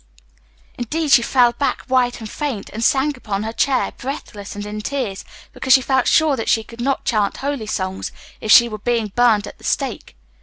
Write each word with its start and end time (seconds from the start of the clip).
Indeed, 0.79 1.11
she 1.11 1.21
fell 1.21 1.51
back 1.51 1.83
white 1.83 2.19
and 2.19 2.27
faint, 2.27 2.71
and 2.73 2.83
sank 2.83 3.17
upon 3.17 3.43
her 3.43 3.53
chair, 3.53 3.91
breathless 3.95 4.55
and 4.55 4.65
in 4.65 4.81
tears, 4.81 5.23
because 5.53 5.73
she 5.73 5.81
felt 5.81 6.07
sure 6.07 6.35
that 6.35 6.49
she 6.49 6.63
could 6.63 6.81
not 6.81 7.05
chant 7.05 7.37
holy 7.37 7.67
songs 7.67 8.11
if 8.39 8.51
she 8.51 8.67
were 8.67 8.79
being 8.79 9.11
burned 9.15 9.45
at 9.45 9.59
the 9.59 9.63
stake. 9.63 10.15